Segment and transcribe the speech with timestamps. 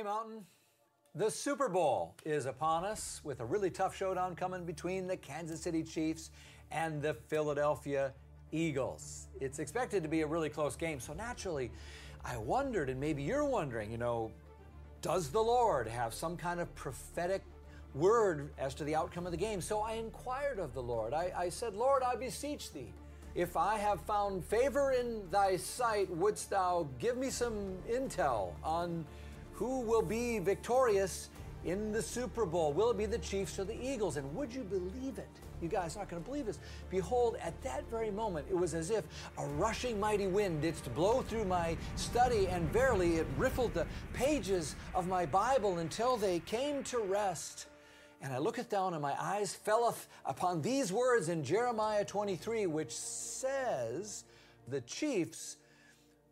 [0.00, 0.46] Hey, Mountain.
[1.14, 5.60] The Super Bowl is upon us with a really tough showdown coming between the Kansas
[5.60, 6.30] City Chiefs
[6.70, 8.14] and the Philadelphia
[8.50, 9.28] Eagles.
[9.42, 11.70] It's expected to be a really close game, so naturally,
[12.24, 14.32] I wondered, and maybe you're wondering, you know,
[15.02, 17.42] does the Lord have some kind of prophetic
[17.94, 19.60] word as to the outcome of the game?
[19.60, 21.12] So I inquired of the Lord.
[21.12, 22.94] I, I said, Lord, I beseech thee,
[23.34, 29.04] if I have found favor in thy sight, wouldst thou give me some intel on
[29.60, 31.28] who will be victorious
[31.66, 32.72] in the Super Bowl?
[32.72, 34.16] Will it be the Chiefs or the Eagles?
[34.16, 35.28] And would you believe it?
[35.60, 36.58] You guys are not going to believe this.
[36.88, 39.04] Behold, at that very moment, it was as if
[39.36, 44.76] a rushing mighty wind didst blow through my study, and verily it riffled the pages
[44.94, 47.66] of my Bible until they came to rest.
[48.22, 52.96] And I looketh down, and my eyes felleth upon these words in Jeremiah 23, which
[52.96, 54.24] says,
[54.68, 55.58] The Chiefs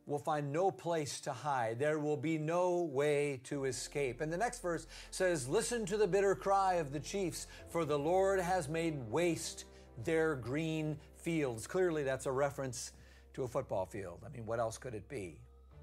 [0.09, 1.79] will find no place to hide.
[1.79, 4.21] There will be no way to escape.
[4.21, 7.99] And the next verse says, Listen to the bitter cry of the chiefs, for the
[7.99, 9.67] Lord has made waste
[10.05, 11.67] their green fields.
[11.67, 12.93] Clearly, that's a reference
[13.35, 14.21] to a football field.
[14.25, 15.39] I mean, what else could it be?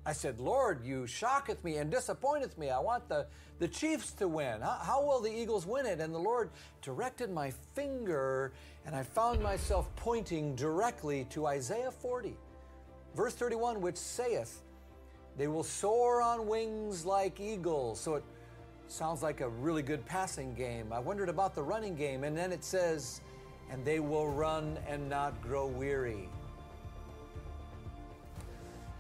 [0.07, 2.69] I said, Lord, you shocketh me and disappointeth me.
[2.69, 3.25] I want the,
[3.57, 4.61] the Chiefs to win.
[4.61, 5.99] How, how will the Eagles win it?
[5.99, 6.51] And the Lord
[6.83, 8.53] directed my finger,
[8.85, 12.37] and I found myself pointing directly to Isaiah 40.
[13.15, 14.61] Verse 31, which saith,
[15.37, 17.99] They will soar on wings like eagles.
[17.99, 18.23] So it
[18.87, 20.91] sounds like a really good passing game.
[20.91, 22.25] I wondered about the running game.
[22.25, 23.21] And then it says,
[23.71, 26.29] And they will run and not grow weary.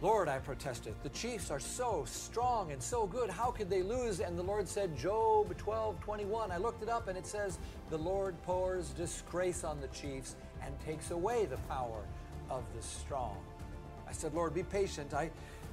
[0.01, 3.29] Lord, I protested, the Chiefs are so strong and so good.
[3.29, 4.19] How could they lose?
[4.19, 6.51] And the Lord said, Job 12, 21.
[6.51, 7.57] I looked it up and it says,
[7.89, 12.03] The Lord pours disgrace on the Chiefs and takes away the power
[12.49, 13.37] of the strong.
[14.07, 15.13] I said, Lord, be patient.
[15.13, 15.29] I,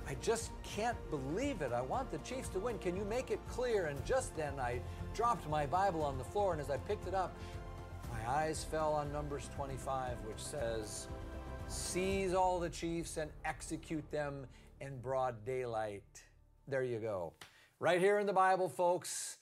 [0.08, 1.72] I just can't believe it.
[1.72, 2.78] I want the Chiefs to win.
[2.78, 3.86] Can you make it clear?
[3.86, 4.80] And just then I
[5.14, 7.34] dropped my Bible on the floor, and as I picked it up,
[8.10, 11.08] my eyes fell on Numbers 25, which says,
[11.68, 14.46] Seize all the chiefs and execute them
[14.80, 16.02] in broad daylight.
[16.68, 17.32] There you go.
[17.80, 19.38] Right here in the Bible, folks.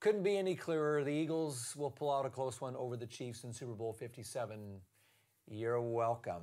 [0.00, 1.04] Couldn't be any clearer.
[1.04, 4.80] The Eagles will pull out a close one over the Chiefs in Super Bowl 57.
[5.48, 6.42] You're welcome.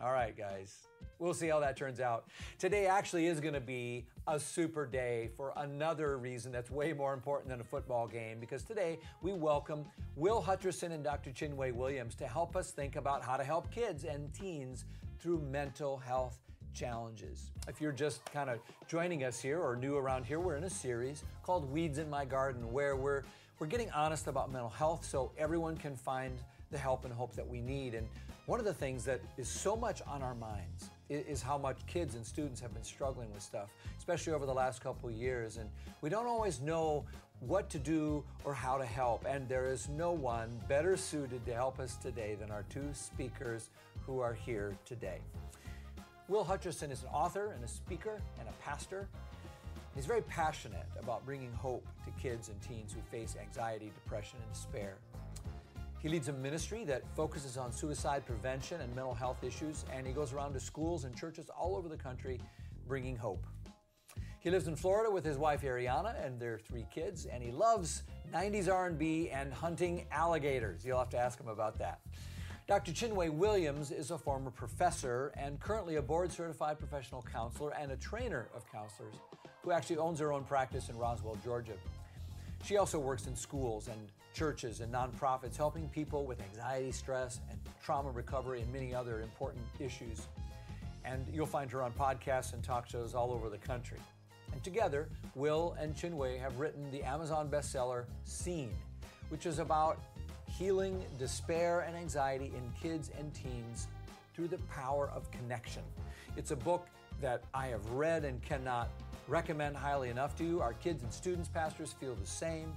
[0.00, 0.86] All right, guys.
[1.18, 2.26] We'll see how that turns out.
[2.58, 7.12] Today actually is going to be a super day for another reason that's way more
[7.12, 11.30] important than a football game because today we welcome Will Hutcherson and Dr.
[11.30, 14.84] Chinwe Williams to help us think about how to help kids and teens
[15.18, 16.38] through mental health
[16.72, 17.50] challenges.
[17.66, 20.70] If you're just kind of joining us here or new around here, we're in a
[20.70, 23.24] series called Weeds in My Garden where we're
[23.58, 26.38] we're getting honest about mental health so everyone can find
[26.70, 27.94] the help and hope that we need.
[27.94, 28.06] And
[28.48, 32.14] one of the things that is so much on our minds is how much kids
[32.14, 35.58] and students have been struggling with stuff, especially over the last couple years.
[35.58, 35.68] And
[36.00, 37.04] we don't always know
[37.40, 39.26] what to do or how to help.
[39.28, 43.68] And there is no one better suited to help us today than our two speakers
[44.06, 45.18] who are here today.
[46.26, 49.08] Will Hutcherson is an author and a speaker and a pastor.
[49.94, 54.54] He's very passionate about bringing hope to kids and teens who face anxiety, depression, and
[54.54, 54.94] despair.
[56.00, 60.12] He leads a ministry that focuses on suicide prevention and mental health issues, and he
[60.12, 62.40] goes around to schools and churches all over the country
[62.86, 63.44] bringing hope.
[64.38, 68.04] He lives in Florida with his wife Ariana and their three kids, and he loves
[68.32, 70.84] 90s R&B and hunting alligators.
[70.84, 71.98] You'll have to ask him about that.
[72.68, 72.92] Dr.
[72.92, 77.96] Chinwe Williams is a former professor and currently a board certified professional counselor and a
[77.96, 79.14] trainer of counselors
[79.62, 81.74] who actually owns her own practice in Roswell, Georgia.
[82.62, 83.98] She also works in schools and
[84.38, 89.64] churches and nonprofits, helping people with anxiety, stress, and trauma recovery, and many other important
[89.80, 90.28] issues.
[91.04, 93.98] And you'll find her on podcasts and talk shows all over the country.
[94.52, 98.70] And together, Will and Chinwe have written the Amazon bestseller Seen,
[99.28, 99.98] which is about
[100.46, 103.88] healing despair and anxiety in kids and teens
[104.34, 105.82] through the power of connection.
[106.36, 106.86] It's a book
[107.20, 108.88] that I have read and cannot
[109.26, 110.60] recommend highly enough to you.
[110.60, 112.72] Our kids and students, pastors feel the same.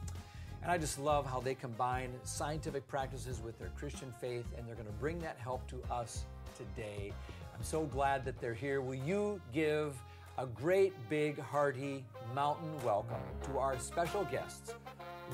[0.61, 4.75] And I just love how they combine scientific practices with their Christian faith, and they're
[4.75, 6.25] going to bring that help to us
[6.55, 7.11] today.
[7.55, 8.79] I'm so glad that they're here.
[8.79, 9.95] Will you give
[10.37, 12.05] a great, big, hearty
[12.35, 14.75] mountain welcome to our special guests,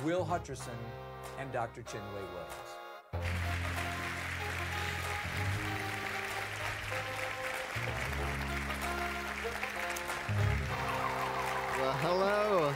[0.06, 0.70] Will Hutcherson
[1.40, 1.82] and Dr.
[1.82, 3.28] Chinwe Williams?
[11.78, 12.74] Well, hello.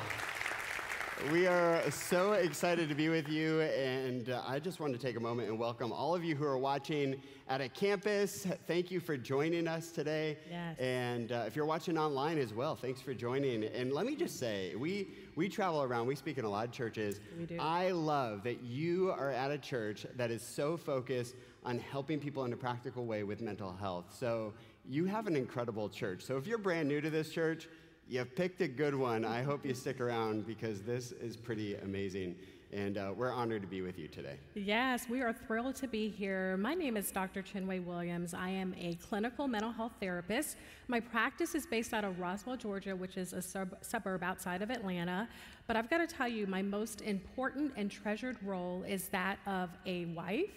[1.30, 5.18] We are so excited to be with you, and uh, I just want to take
[5.18, 8.48] a moment and welcome all of you who are watching at a campus.
[8.66, 10.40] Thank you for joining us today.
[10.50, 10.80] Yes.
[10.80, 13.64] And uh, if you're watching online as well, thanks for joining.
[13.66, 16.72] And let me just say, we, we travel around, we speak in a lot of
[16.72, 17.20] churches.
[17.38, 17.58] We do.
[17.60, 22.46] I love that you are at a church that is so focused on helping people
[22.46, 24.06] in a practical way with mental health.
[24.18, 24.54] So
[24.90, 26.24] you have an incredible church.
[26.24, 27.70] So if you're brand new to this church,
[28.12, 29.24] You've picked a good one.
[29.24, 32.36] I hope you stick around because this is pretty amazing.
[32.74, 34.36] And uh, we're honored to be with you today.
[34.54, 36.58] Yes, we are thrilled to be here.
[36.58, 37.42] My name is Dr.
[37.42, 38.34] Chinwe Williams.
[38.34, 40.58] I am a clinical mental health therapist.
[40.90, 44.72] My practice is based out of Roswell, Georgia, which is a sub- suburb outside of
[44.72, 45.30] Atlanta.
[45.66, 49.70] But I've got to tell you, my most important and treasured role is that of
[49.86, 50.52] a wife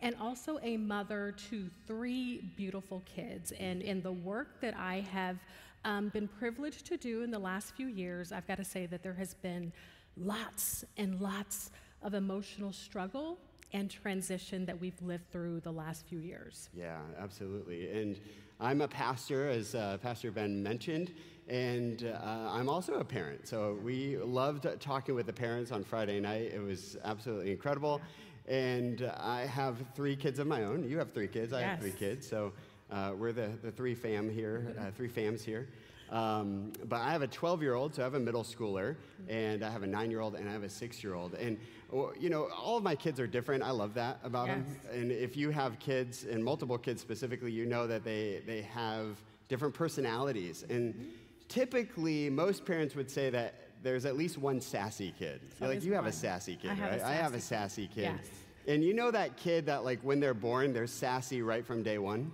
[0.00, 3.52] and also a mother to three beautiful kids.
[3.58, 5.38] And in the work that I have
[5.84, 9.02] um, been privileged to do in the last few years, I've got to say that
[9.02, 9.72] there has been
[10.16, 11.70] lots and lots
[12.02, 13.38] of emotional struggle
[13.72, 16.68] and transition that we've lived through the last few years.
[16.74, 17.90] Yeah, absolutely.
[17.90, 18.18] And
[18.60, 21.12] I'm a pastor, as uh, Pastor Ben mentioned,
[21.48, 23.46] and uh, I'm also a parent.
[23.46, 26.52] So we loved talking with the parents on Friday night.
[26.54, 28.00] It was absolutely incredible.
[28.46, 30.88] And I have three kids of my own.
[30.88, 31.52] You have three kids.
[31.52, 32.26] I have three kids.
[32.26, 32.52] So
[32.90, 35.68] uh, we're the, the three fam here, uh, three fams here.
[36.10, 38.96] Um, but I have a 12 year old, so I have a middle schooler,
[39.28, 41.34] and I have a nine year old, and I have a six year old.
[41.34, 41.58] And,
[42.18, 43.62] you know, all of my kids are different.
[43.62, 44.64] I love that about them.
[44.90, 49.18] And if you have kids, and multiple kids specifically, you know that they, they have
[49.48, 50.64] different personalities.
[50.70, 51.12] And
[51.48, 55.40] typically, most parents would say that there's at least one sassy kid.
[55.60, 57.06] You're like, you have a sassy kid, I have a?
[57.06, 58.12] I have a sassy sassy kid.
[58.16, 58.26] Yes.
[58.66, 61.98] And you know that kid that, like, when they're born, they're sassy right from day
[61.98, 62.30] one?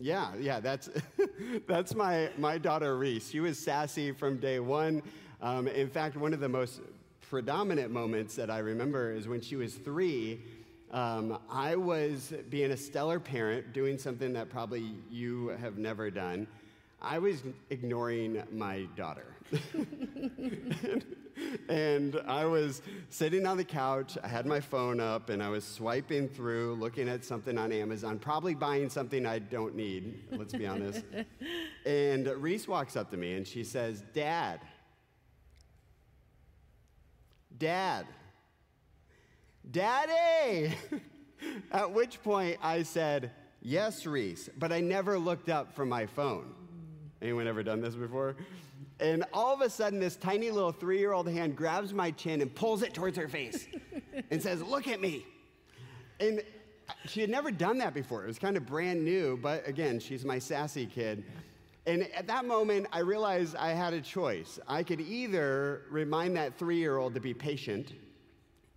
[0.00, 0.88] Yeah, yeah, that's,
[1.66, 3.28] that's my, my daughter Reese.
[3.30, 5.02] She was sassy from day one.
[5.42, 6.80] Um, in fact, one of the most
[7.28, 10.40] predominant moments that I remember is when she was three.
[10.92, 16.46] Um, I was being a stellar parent, doing something that probably you have never done.
[17.02, 19.34] I was ignoring my daughter.
[21.70, 26.28] I was sitting on the couch, I had my phone up, and I was swiping
[26.28, 31.04] through, looking at something on Amazon, probably buying something I don't need, let's be honest.
[31.86, 34.60] and Reese walks up to me and she says, Dad,
[37.56, 38.06] Dad,
[39.70, 40.74] Daddy!
[41.72, 46.44] at which point I said, Yes, Reese, but I never looked up from my phone.
[46.44, 47.22] Mm.
[47.22, 48.36] Anyone ever done this before?
[49.00, 52.40] And all of a sudden, this tiny little three year old hand grabs my chin
[52.40, 53.66] and pulls it towards her face
[54.30, 55.24] and says, Look at me.
[56.20, 56.42] And
[57.06, 58.24] she had never done that before.
[58.24, 61.24] It was kind of brand new, but again, she's my sassy kid.
[61.86, 64.58] And at that moment, I realized I had a choice.
[64.66, 67.92] I could either remind that three year old to be patient,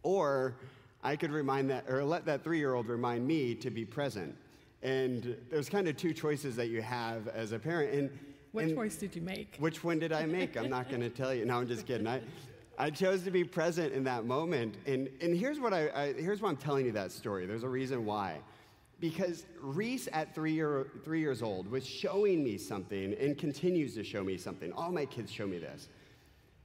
[0.04, 0.56] or
[1.04, 4.36] I could remind that, or let that three year old remind me to be present.
[4.84, 7.94] And there's kind of two choices that you have as a parent.
[7.94, 8.20] And
[8.52, 9.56] What and choice did you make?
[9.60, 10.58] Which one did I make?
[10.58, 11.46] I'm not going to tell you.
[11.46, 12.08] No, I'm just kidding.
[12.08, 12.22] I,
[12.78, 14.76] I chose to be present in that moment.
[14.86, 17.46] And, and here's, what I, I, here's why I'm telling you that story.
[17.46, 18.40] There's a reason why.
[19.00, 24.04] Because Reese, at three, year, three years old, was showing me something and continues to
[24.04, 24.72] show me something.
[24.74, 25.90] All my kids show me this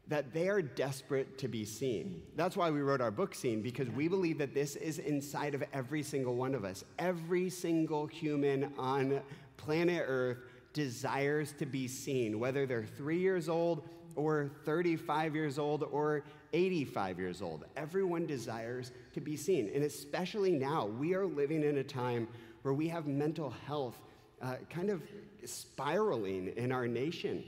[0.08, 2.22] that they are desperate to be seen.
[2.36, 5.64] That's why we wrote our book, Seen, because we believe that this is inside of
[5.72, 6.84] every single one of us.
[6.98, 9.20] Every single human on
[9.56, 10.38] planet Earth
[10.76, 17.18] desires to be seen, whether they're three years old or 35 years old or 85
[17.18, 17.64] years old.
[17.78, 19.70] Everyone desires to be seen.
[19.74, 22.28] And especially now, we are living in a time
[22.60, 23.98] where we have mental health
[24.42, 25.02] uh, kind of
[25.46, 27.42] spiraling in our nation.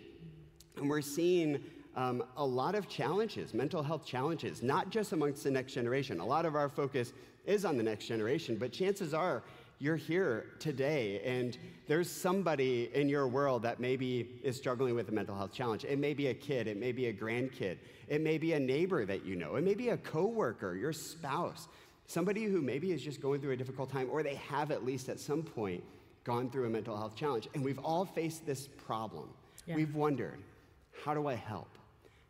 [0.78, 1.62] And we're seeing
[1.97, 6.18] um, a lot of challenges, mental health challenges, not just amongst the next generation.
[6.18, 7.12] A lot of our focus
[7.44, 9.42] is on the next generation, but chances are
[9.78, 11.56] you're here today and
[11.87, 15.85] there's somebody in your world that maybe is struggling with a mental health challenge.
[15.85, 19.04] It may be a kid, it may be a grandkid, it may be a neighbor
[19.06, 21.68] that you know, it may be a coworker, your spouse,
[22.06, 25.08] somebody who maybe is just going through a difficult time or they have at least
[25.08, 25.82] at some point
[26.25, 27.49] gone through a mental health challenge.
[27.54, 29.28] And we've all faced this problem.
[29.66, 29.76] Yeah.
[29.76, 30.38] We've wondered,
[31.04, 31.68] how do I help?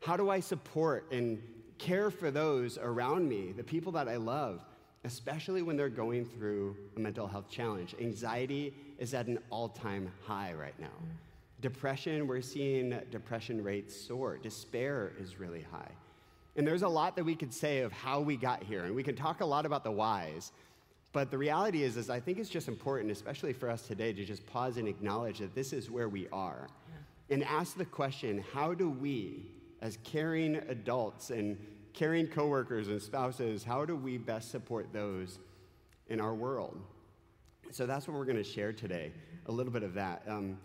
[0.01, 1.43] How do I support and
[1.79, 4.65] care for those around me, the people that I love,
[5.05, 7.95] especially when they're going through a mental health challenge?
[8.01, 10.87] Anxiety is at an all time high right now.
[10.87, 11.61] Mm.
[11.61, 14.39] Depression, we're seeing depression rates soar.
[14.39, 15.91] Despair is really high.
[16.57, 19.03] And there's a lot that we could say of how we got here, and we
[19.03, 20.53] can talk a lot about the whys.
[21.13, 24.25] But the reality is, is I think it's just important, especially for us today, to
[24.25, 26.69] just pause and acknowledge that this is where we are
[27.31, 29.47] and ask the question how do we
[29.81, 31.57] as caring adults and
[31.99, 35.41] caring coworkers and spouses, how do we best support those
[36.07, 36.81] in our world?
[37.73, 39.11] So that's what we're going to share today,
[39.47, 40.23] a little bit of that.
[40.29, 40.59] Um,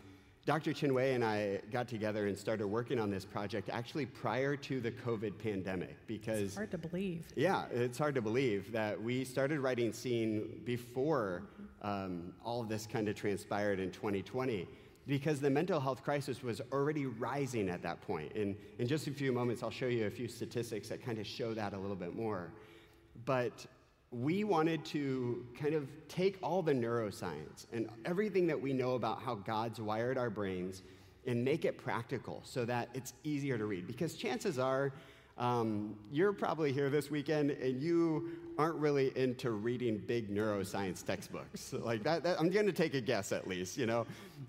[0.45, 0.73] Dr.
[0.73, 4.91] Chinwe and I got together and started working on this project actually prior to the
[4.91, 6.41] COVID pandemic because.
[6.41, 7.25] It's hard to believe.
[7.35, 11.43] Yeah, it's hard to believe that we started writing Seen before
[11.81, 14.67] um, all of this kind of transpired in 2020
[15.07, 18.33] because the mental health crisis was already rising at that point.
[18.35, 21.27] And in just a few moments, I'll show you a few statistics that kind of
[21.27, 22.51] show that a little bit more.
[23.25, 23.65] But
[24.11, 29.21] we wanted to kind of take all the neuroscience and everything that we know about
[29.21, 30.83] how God's wired our brains
[31.25, 33.87] and make it practical so that it's easier to read.
[33.87, 34.93] Because chances are,
[35.37, 41.73] um, you're probably here this weekend and you aren't really into reading big neuroscience textbooks.
[41.73, 44.05] like that, that I'm going to take a guess at least, you know.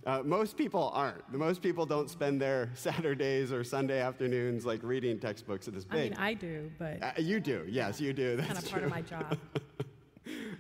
[0.07, 1.33] Uh, most people aren't.
[1.33, 6.01] Most people don't spend their Saturdays or Sunday afternoons like reading textbooks at this big.
[6.01, 7.03] I mean, I do, but.
[7.03, 8.37] Uh, you do, yes, you do.
[8.37, 8.87] That's kind of part true.
[8.87, 9.39] of my job.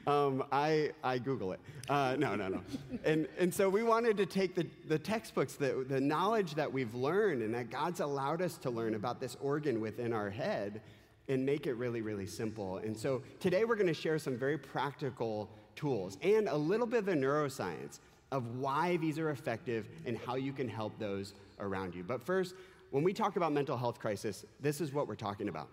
[0.06, 1.60] Um, I, I Google it.
[1.88, 2.60] Uh, no, no, no.
[3.04, 6.94] and, and so we wanted to take the, the textbooks, the, the knowledge that we've
[6.94, 10.82] learned and that God's allowed us to learn about this organ within our head
[11.28, 12.78] and make it really, really simple.
[12.78, 16.98] And so today we're going to share some very practical tools and a little bit
[16.98, 21.94] of the neuroscience of why these are effective and how you can help those around
[21.94, 22.02] you.
[22.02, 22.54] But first,
[22.90, 25.68] when we talk about mental health crisis, this is what we're talking about.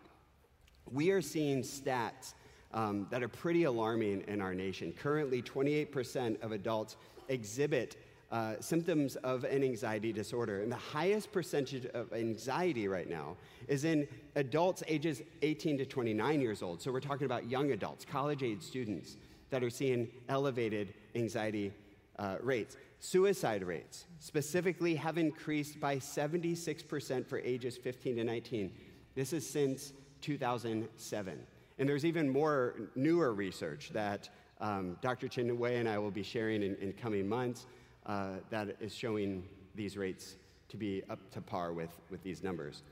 [0.90, 2.34] We are seeing stats
[2.74, 4.94] um, that are pretty alarming in our nation.
[4.94, 6.98] Currently, 28% of adults
[7.28, 7.98] exhibit
[8.32, 10.62] uh, symptoms of an anxiety disorder.
[10.62, 13.36] And the highest percentage of anxiety right now
[13.68, 16.82] is in adults ages 18 to 29 years old.
[16.82, 19.18] So we're talking about young adults, college age students
[19.50, 21.74] that are seeing elevated anxiety
[22.20, 22.78] uh, rates.
[23.00, 28.72] Suicide rates specifically have increased by 76% for ages 15 to 19.
[29.13, 31.40] This is since 2007.
[31.82, 35.28] And there's even more newer research that um, Dr.
[35.28, 37.66] Chinwe and I will be sharing in, in coming months
[38.06, 40.36] uh, that is showing these rates
[40.70, 42.84] to be up to par with, with these numbers.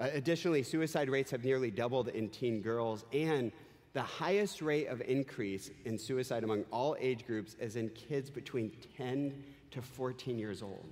[0.00, 3.52] Uh, additionally, suicide rates have nearly doubled in teen girls, and
[3.92, 8.72] the highest rate of increase in suicide among all age groups is in kids between
[8.96, 10.88] 10 to 14 years old.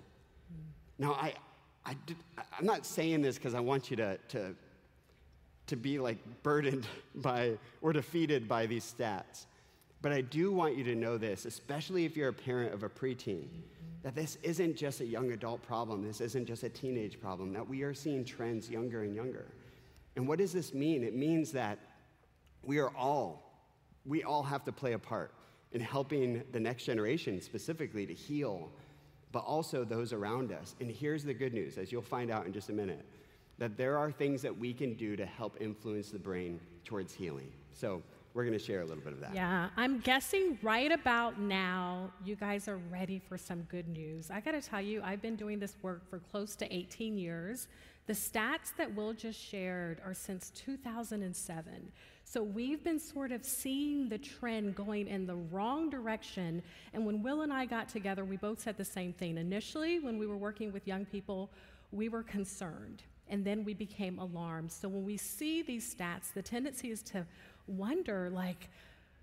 [0.99, 1.33] Now, I,
[1.87, 1.97] I
[2.59, 4.55] I'm not saying this because I want you to, to
[5.66, 9.46] to be like burdened by or defeated by these stats.
[10.02, 12.88] But I do want you to know this, especially if you're a parent of a
[12.88, 13.49] preteen,
[14.02, 16.06] that this isn't just a young adult problem.
[16.06, 19.46] This isn't just a teenage problem, that we are seeing trends younger and younger.
[20.14, 21.02] And what does this mean?
[21.02, 21.78] It means that
[22.62, 23.61] we are all,
[24.04, 25.32] we all have to play a part
[25.73, 28.70] in helping the next generation specifically to heal,
[29.32, 30.75] but also those around us.
[30.80, 33.04] And here's the good news, as you'll find out in just a minute
[33.59, 37.51] that there are things that we can do to help influence the brain towards healing.
[37.73, 38.03] So,
[38.37, 39.35] we're going to share a little bit of that.
[39.35, 44.31] Yeah, I'm guessing right about now, you guys are ready for some good news.
[44.31, 47.69] I got to tell you, I've been doing this work for close to 18 years.
[48.07, 51.93] The stats that Will just shared are since 2007.
[52.25, 56.63] So we've been sort of seeing the trend going in the wrong direction.
[56.93, 59.39] And when Will and I got together, we both said the same thing.
[59.39, 61.51] Initially, when we were working with young people,
[61.91, 64.71] we were concerned and then we became alarmed.
[64.73, 67.26] So when we see these stats, the tendency is to
[67.66, 68.68] wonder, like,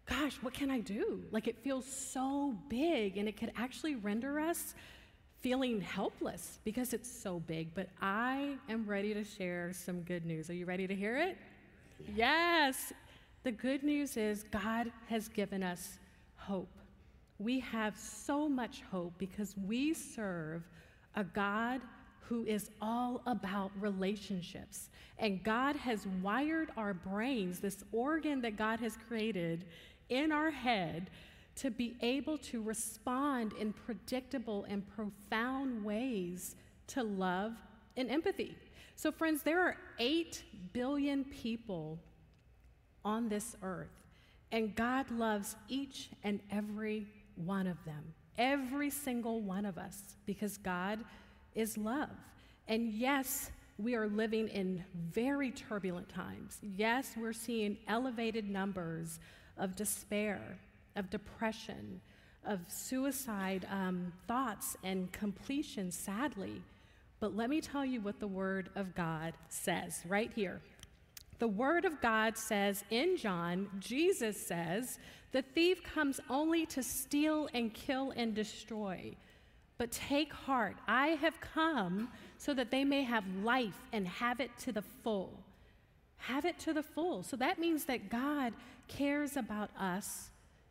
[0.06, 1.24] gosh, what can I do?
[1.32, 4.76] Like, it feels so big, and it could actually render us
[5.40, 7.74] feeling helpless because it's so big.
[7.74, 10.50] But I am ready to share some good news.
[10.50, 11.38] Are you ready to hear it?
[12.16, 12.94] Yes.
[13.44, 16.00] The good news is God has given us
[16.36, 16.70] hope.
[17.40, 20.64] We have so much hope because we serve
[21.16, 21.82] a God
[22.28, 24.90] who is all about relationships.
[25.20, 29.66] And God has wired our brains, this organ that God has created
[30.10, 31.10] in our head,
[31.56, 36.56] to be able to respond in predictable and profound ways
[36.88, 37.54] to love
[37.96, 38.58] and empathy.
[38.96, 42.00] So, friends, there are 8 billion people
[43.06, 43.92] on this earth,
[44.52, 48.04] and God loves each and every one of them,
[48.38, 51.04] every single one of us, because God
[51.56, 52.10] is love.
[52.68, 56.60] And yes, we are living in very turbulent times.
[56.62, 59.20] Yes, we're seeing elevated numbers
[59.58, 60.58] of despair,
[60.96, 62.02] of depression,
[62.46, 66.62] of suicide um, thoughts and completion, sadly.
[67.20, 70.62] But let me tell you what the Word of God says right here.
[71.40, 75.00] The Word of God says in John, Jesus says,
[75.34, 79.16] the thief comes only to steal and kill and destroy.
[79.78, 84.52] But take heart, I have come so that they may have life and have it
[84.60, 85.40] to the full.
[86.18, 87.24] Have it to the full.
[87.24, 88.54] So that means that God
[88.88, 90.30] cares about us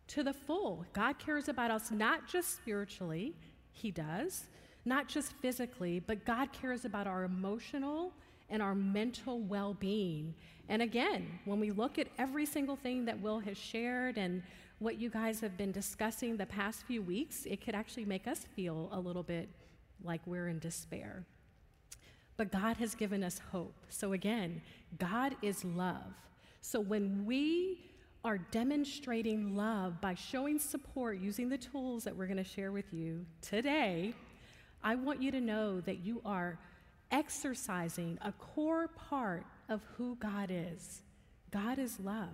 [0.08, 0.84] to the full.
[0.92, 3.34] God cares about us not just spiritually,
[3.72, 4.44] He does,
[4.84, 8.12] not just physically, but God cares about our emotional
[8.50, 10.34] and our mental well being.
[10.68, 14.42] And again, when we look at every single thing that Will has shared and
[14.82, 18.46] what you guys have been discussing the past few weeks, it could actually make us
[18.56, 19.48] feel a little bit
[20.02, 21.24] like we're in despair.
[22.36, 23.74] But God has given us hope.
[23.88, 24.62] So again,
[24.98, 26.14] God is love.
[26.60, 27.78] So when we
[28.24, 32.92] are demonstrating love by showing support using the tools that we're going to share with
[32.92, 34.14] you today,
[34.82, 36.58] I want you to know that you are
[37.10, 41.02] exercising a core part of who God is.
[41.50, 42.28] God is love.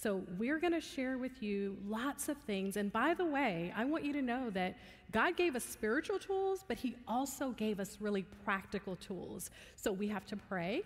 [0.00, 2.76] So, we're going to share with you lots of things.
[2.76, 4.76] And by the way, I want you to know that
[5.10, 9.50] God gave us spiritual tools, but He also gave us really practical tools.
[9.74, 10.82] So, we have to pray,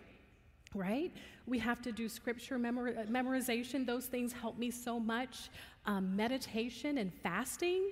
[0.75, 1.13] right?
[1.47, 3.85] We have to do scripture memor- memorization.
[3.85, 5.51] Those things help me so much.
[5.85, 7.91] Um, meditation and fasting.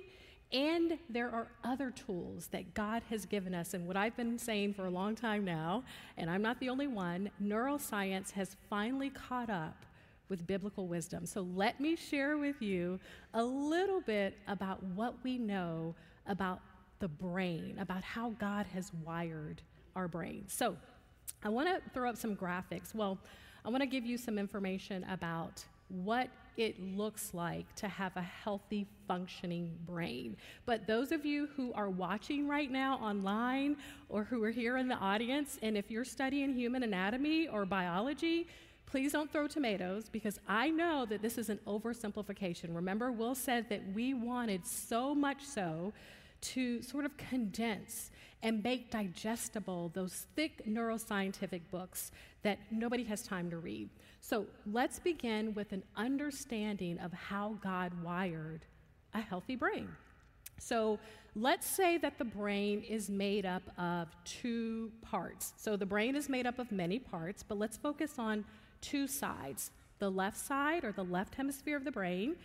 [0.51, 3.75] And there are other tools that God has given us.
[3.75, 5.83] And what I've been saying for a long time now,
[6.17, 9.85] and I'm not the only one, neuroscience has finally caught up
[10.31, 11.25] with biblical wisdom.
[11.25, 12.99] So let me share with you
[13.33, 15.93] a little bit about what we know
[16.25, 16.61] about
[16.99, 19.61] the brain, about how God has wired
[19.93, 20.45] our brain.
[20.47, 20.77] So
[21.43, 22.95] I want to throw up some graphics.
[22.95, 23.19] Well,
[23.65, 28.21] I want to give you some information about what it looks like to have a
[28.21, 30.37] healthy, functioning brain.
[30.65, 33.75] But those of you who are watching right now online
[34.07, 38.47] or who are here in the audience, and if you're studying human anatomy or biology,
[38.91, 42.75] please don't throw tomatoes because I know that this is an oversimplification.
[42.75, 45.93] Remember, Will said that we wanted so much so
[46.41, 48.11] to sort of condense
[48.43, 52.11] and make digestible those thick neuroscientific books
[52.43, 53.87] that nobody has time to read.
[54.19, 58.65] So let's begin with an understanding of how God wired
[59.13, 59.87] a healthy brain.
[60.57, 60.99] So
[61.35, 65.53] let's say that the brain is made up of two parts.
[65.55, 68.43] So the brain is made up of many parts, but let's focus on
[68.81, 72.35] two sides the left side, or the left hemisphere of the brain,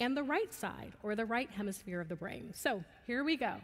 [0.00, 2.50] and the right side, or the right hemisphere of the brain.
[2.54, 3.56] So here we go.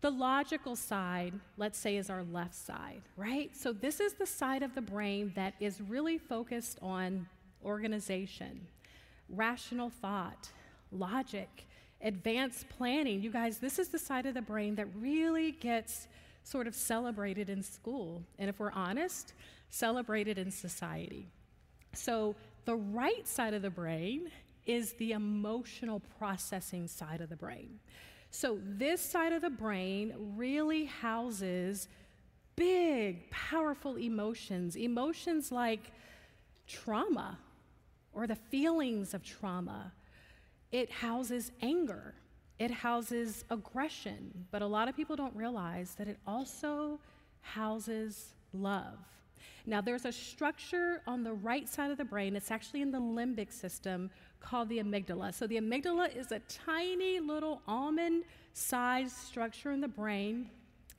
[0.00, 3.56] The logical side, let's say, is our left side, right?
[3.56, 7.28] So, this is the side of the brain that is really focused on
[7.64, 8.66] organization,
[9.28, 10.50] rational thought,
[10.90, 11.66] logic,
[12.02, 13.22] advanced planning.
[13.22, 16.08] You guys, this is the side of the brain that really gets
[16.44, 18.22] sort of celebrated in school.
[18.38, 19.34] And if we're honest,
[19.70, 21.28] celebrated in society.
[21.94, 24.30] So, the right side of the brain
[24.66, 27.80] is the emotional processing side of the brain.
[28.30, 31.88] So, this side of the brain really houses
[32.56, 35.90] big, powerful emotions, emotions like
[36.66, 37.38] trauma
[38.12, 39.92] or the feelings of trauma.
[40.70, 42.14] It houses anger,
[42.58, 46.98] it houses aggression, but a lot of people don't realize that it also
[47.40, 48.98] houses love.
[49.66, 53.00] Now, there's a structure on the right side of the brain, it's actually in the
[53.00, 54.10] limbic system,
[54.40, 55.32] called the amygdala.
[55.32, 60.50] So the amygdala is a tiny little almond sized structure in the brain.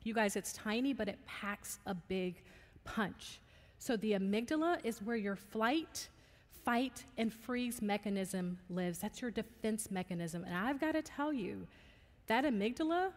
[0.03, 2.35] You guys, it's tiny, but it packs a big
[2.83, 3.39] punch.
[3.79, 6.07] So the amygdala is where your flight,
[6.63, 8.99] fight, and freeze mechanism lives.
[8.99, 10.43] That's your defense mechanism.
[10.43, 11.67] And I've got to tell you,
[12.27, 13.11] that amygdala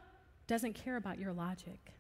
[0.47, 1.93] doesn't care about your logic.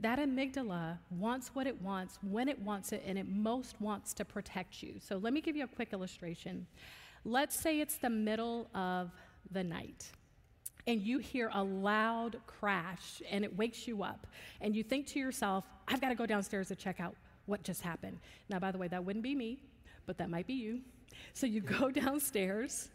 [0.00, 4.24] That amygdala wants what it wants, when it wants it, and it most wants to
[4.24, 4.94] protect you.
[5.00, 6.66] So let me give you a quick illustration.
[7.24, 9.10] Let's say it's the middle of
[9.50, 10.10] the night
[10.86, 14.26] and you hear a loud crash and it wakes you up
[14.60, 17.14] and you think to yourself, I've got to go downstairs to check out
[17.46, 18.18] what just happened.
[18.48, 19.60] Now, by the way, that wouldn't be me,
[20.06, 20.80] but that might be you.
[21.32, 22.88] So you go downstairs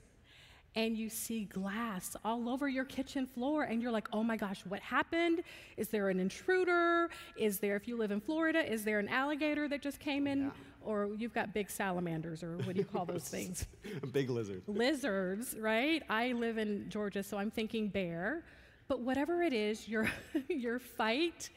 [0.75, 4.61] and you see glass all over your kitchen floor and you're like, oh my gosh,
[4.67, 5.41] what happened?
[5.77, 7.09] Is there an intruder?
[7.37, 10.43] Is there, if you live in Florida, is there an alligator that just came in?
[10.43, 10.49] Yeah
[10.81, 13.67] or you've got big salamanders, or what do you call those things?
[14.11, 14.67] big lizards.
[14.67, 16.03] Lizards, right?
[16.09, 18.43] I live in Georgia, so I'm thinking bear.
[18.87, 20.09] But whatever it is, your,
[20.47, 21.49] your fight,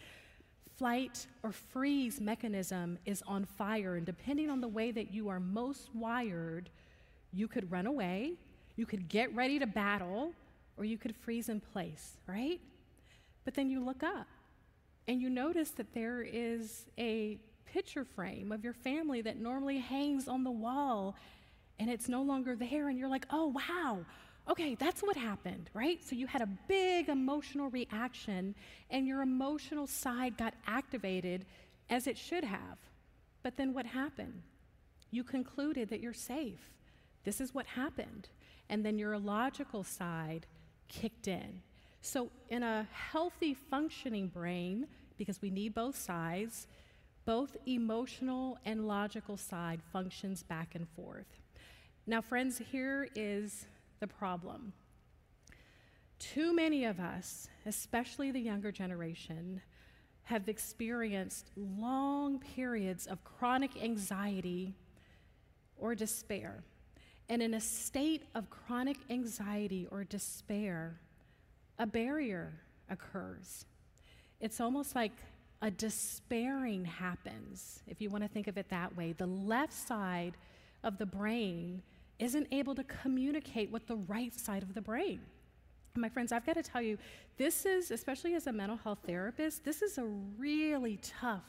[0.83, 3.95] flight, or freeze mechanism is on fire.
[3.95, 6.71] And depending on the way that you are most wired,
[7.33, 8.33] you could run away,
[8.75, 10.33] you could get ready to battle,
[10.77, 12.61] or you could freeze in place, right?
[13.45, 14.27] But then you look up
[15.07, 20.27] and you notice that there is a picture frame of your family that normally hangs
[20.27, 21.14] on the wall
[21.79, 24.05] and it's no longer there, and you're like, oh, wow,
[24.51, 26.03] Okay, that's what happened, right?
[26.05, 28.55] So you had a big emotional reaction,
[28.91, 31.47] and your emotional side got activated
[31.89, 32.79] as it should have.
[33.43, 34.43] But then what happened?
[35.11, 36.71] You concluded that you're safe.
[37.25, 38.29] This is what happened.
[38.69, 40.47] And then your logical side
[40.89, 41.63] kicked in.
[42.01, 46.67] So, in a healthy, functioning brain, because we need both sides,
[47.25, 51.39] both emotional and logical side functions back and forth.
[52.07, 53.67] Now, friends, here is
[54.03, 54.73] the problem.
[56.19, 59.62] Too many of us, especially the younger generation,
[60.25, 64.75] have experienced long periods of chronic anxiety
[65.79, 66.65] or despair.
[67.29, 70.99] And in a state of chronic anxiety or despair,
[71.79, 72.61] a barrier
[72.91, 73.67] occurs.
[74.41, 75.12] It's almost like
[75.62, 79.12] a despairing happens, if you want to think of it that way.
[79.12, 80.35] The left side
[80.83, 81.83] of the brain
[82.23, 85.21] isn't able to communicate with the right side of the brain.
[85.97, 86.97] My friends, I've got to tell you,
[87.37, 90.05] this is, especially as a mental health therapist, this is a
[90.39, 91.43] really tough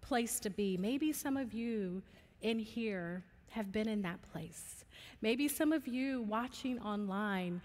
[0.00, 0.76] place to be.
[0.78, 2.02] Maybe some of you
[2.40, 4.84] in here have been in that place.
[5.20, 7.60] Maybe some of you watching online,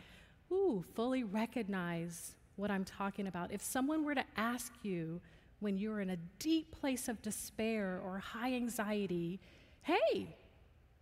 [0.52, 3.52] ooh, fully recognize what I'm talking about.
[3.52, 5.22] If someone were to ask you
[5.62, 9.40] when you're in a deep place of despair or high anxiety,
[9.84, 10.36] hey,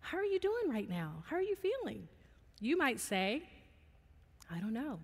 [0.01, 1.23] how are you doing right now?
[1.27, 2.07] How are you feeling?
[2.59, 3.43] You might say,
[4.51, 4.99] I don't know.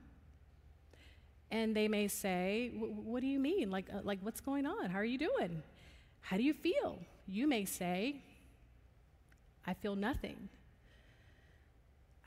[1.51, 3.69] And they may say, What do you mean?
[3.69, 4.89] Like, uh, like, what's going on?
[4.89, 5.61] How are you doing?
[6.21, 6.99] How do you feel?
[7.27, 8.15] You may say,
[9.65, 10.49] I feel nothing.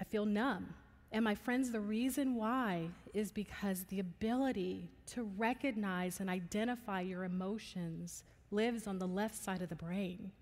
[0.01, 0.75] I feel numb.
[1.11, 7.25] And my friends, the reason why is because the ability to recognize and identify your
[7.25, 10.33] emotions lives on the left side of the brain.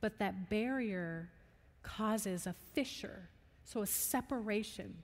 [0.00, 1.30] But that barrier
[1.82, 3.28] causes a fissure,
[3.64, 4.94] so a separation.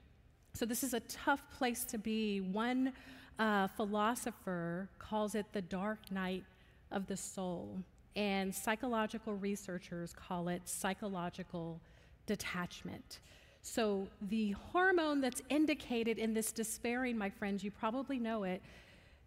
[0.53, 2.41] So, this is a tough place to be.
[2.41, 2.93] One
[3.37, 6.43] uh, philosopher calls it the dark night
[6.91, 7.77] of the soul,
[8.15, 11.79] and psychological researchers call it psychological
[12.25, 13.19] detachment.
[13.61, 18.61] So, the hormone that's indicated in this despairing, my friends, you probably know it,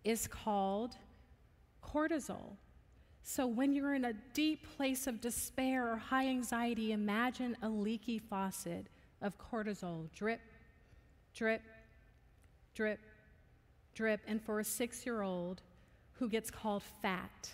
[0.02, 0.96] is called
[1.84, 2.56] cortisol.
[3.22, 8.18] So, when you're in a deep place of despair or high anxiety, imagine a leaky
[8.18, 8.86] faucet
[9.22, 10.40] of cortisol drip,
[11.34, 11.62] drip,
[12.74, 13.00] drip,
[13.94, 14.20] drip.
[14.26, 15.62] And for a six year old
[16.12, 17.50] who gets called fat,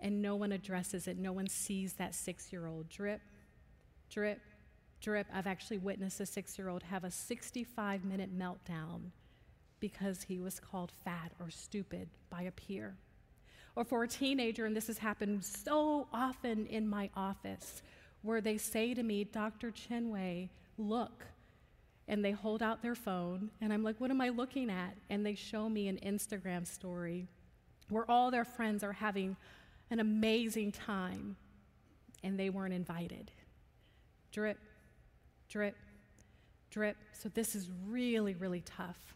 [0.00, 3.20] and no one addresses it, no one sees that six year old drip,
[4.08, 4.40] drip,
[5.00, 5.26] drip.
[5.32, 9.10] I've actually witnessed a six year old have a 65 minute meltdown
[9.80, 12.96] because he was called fat or stupid by a peer.
[13.78, 17.80] Or for a teenager, and this has happened so often in my office,
[18.22, 19.70] where they say to me, Dr.
[19.70, 21.24] Chinwe, look.
[22.08, 24.96] And they hold out their phone, and I'm like, what am I looking at?
[25.10, 27.28] And they show me an Instagram story
[27.88, 29.36] where all their friends are having
[29.92, 31.36] an amazing time,
[32.24, 33.30] and they weren't invited.
[34.32, 34.58] Drip,
[35.48, 35.76] drip,
[36.70, 36.96] drip.
[37.12, 39.14] So this is really, really tough.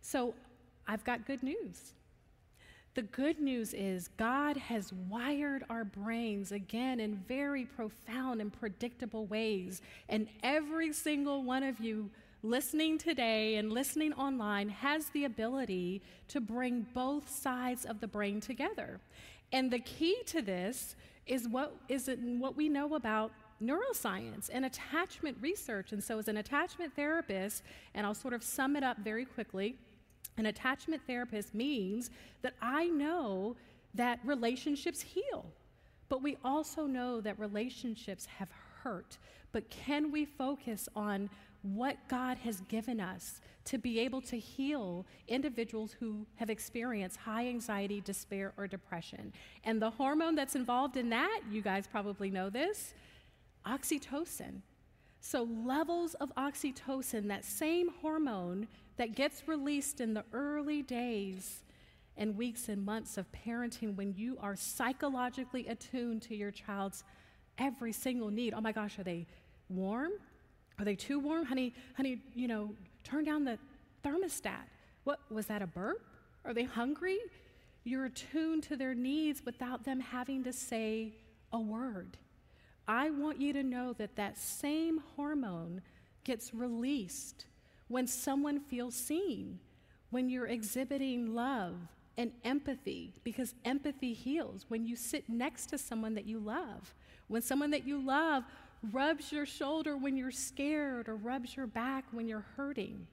[0.00, 0.34] So
[0.88, 1.92] I've got good news.
[2.94, 9.26] The good news is God has wired our brains again in very profound and predictable
[9.26, 9.82] ways.
[10.08, 12.10] And every single one of you
[12.42, 18.40] listening today and listening online has the ability to bring both sides of the brain
[18.40, 19.00] together.
[19.52, 20.96] And the key to this
[21.26, 25.92] is what is what we know about neuroscience and attachment research.
[25.92, 27.62] And so, as an attachment therapist,
[27.94, 29.76] and I'll sort of sum it up very quickly,
[30.38, 32.10] an attachment therapist means
[32.42, 33.56] that I know
[33.94, 35.46] that relationships heal,
[36.08, 38.48] but we also know that relationships have
[38.82, 39.18] hurt.
[39.52, 41.30] But can we focus on
[41.62, 47.48] what God has given us to be able to heal individuals who have experienced high
[47.48, 49.32] anxiety, despair, or depression?
[49.64, 52.94] And the hormone that's involved in that, you guys probably know this
[53.66, 54.60] oxytocin.
[55.20, 61.62] So, levels of oxytocin, that same hormone that gets released in the early days
[62.16, 67.04] and weeks and months of parenting when you are psychologically attuned to your child's
[67.58, 68.52] every single need.
[68.54, 69.26] Oh my gosh, are they
[69.68, 70.10] warm?
[70.78, 71.46] Are they too warm?
[71.46, 73.58] Honey, honey, you know, turn down the
[74.04, 74.66] thermostat.
[75.04, 76.02] What was that a burp?
[76.44, 77.18] Are they hungry?
[77.84, 81.14] You're attuned to their needs without them having to say
[81.52, 82.18] a word.
[82.88, 85.82] I want you to know that that same hormone
[86.24, 87.46] gets released
[87.88, 89.58] when someone feels seen,
[90.10, 91.74] when you're exhibiting love
[92.16, 96.94] and empathy, because empathy heals, when you sit next to someone that you love,
[97.28, 98.44] when someone that you love
[98.92, 103.06] rubs your shoulder when you're scared or rubs your back when you're hurting.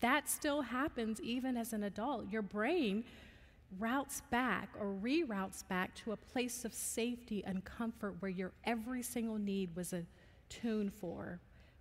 [0.00, 2.30] That still happens even as an adult.
[2.30, 3.04] Your brain
[3.78, 9.02] routes back or reroutes back to a place of safety and comfort where your every
[9.02, 11.40] single need was attuned for.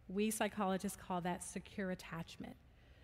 [0.10, 2.56] We psychologists call that secure attachment.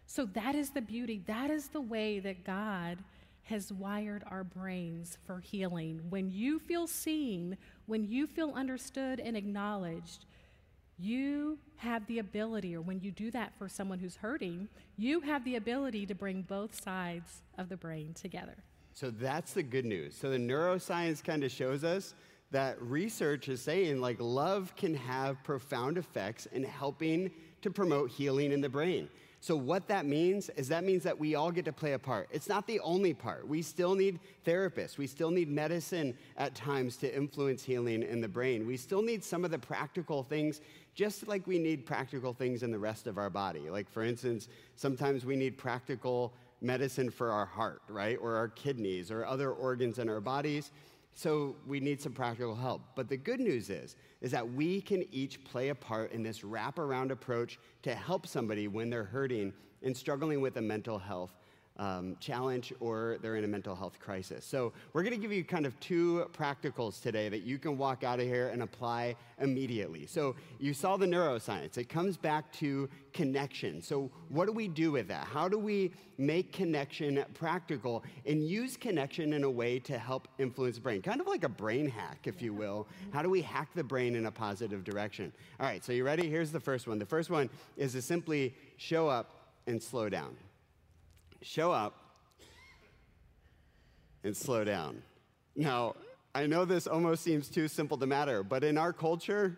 [0.06, 3.00] So that is the beauty, that is the way that God
[3.44, 6.02] has wired our brains for healing.
[6.10, 10.26] When you feel seen, when you feel understood and acknowledged,
[11.00, 15.44] you have the ability, or when you do that for someone who's hurting, you have
[15.44, 18.58] the ability to bring both sides of the brain together.
[18.94, 20.16] So that's the good news.
[20.16, 22.14] So the neuroscience kind of shows us
[22.52, 28.52] that research is saying like love can have profound effects in helping to promote healing
[28.52, 29.10] in the brain.
[29.44, 32.30] So, what that means is that means that we all get to play a part.
[32.32, 33.48] It's not the only part.
[33.48, 35.00] We still need therapists.
[35.00, 38.68] We still need medicine at times to influence healing in the brain.
[38.68, 40.62] We still need some of the practical things,
[40.94, 43.72] just like we need practical things in the rest of our body.
[43.72, 48.20] Like, for instance, sometimes we need practical medicine for our heart, right?
[48.22, 50.70] Or our kidneys or other organs in our bodies.
[51.14, 52.82] So we need some practical help.
[52.96, 56.42] But the good news is, is that we can each play a part in this
[56.42, 61.36] wraparound approach to help somebody when they're hurting and struggling with a mental health
[61.78, 64.46] um, challenge or they're in a mental health crisis.
[64.46, 68.04] So, we're going to give you kind of two practicals today that you can walk
[68.04, 70.06] out of here and apply immediately.
[70.06, 73.82] So, you saw the neuroscience, it comes back to connection.
[73.82, 75.26] So, what do we do with that?
[75.26, 80.76] How do we make connection practical and use connection in a way to help influence
[80.76, 81.02] the brain?
[81.02, 82.88] Kind of like a brain hack, if you will.
[83.12, 85.32] How do we hack the brain in a positive direction?
[85.60, 86.30] All right, so you ready?
[86.30, 87.00] Here's the first one.
[87.00, 89.32] The first one is to simply show up
[89.68, 90.36] and slow down
[91.42, 91.96] show up
[94.24, 95.02] and slow down.
[95.56, 95.96] Now,
[96.34, 99.58] I know this almost seems too simple to matter, but in our culture,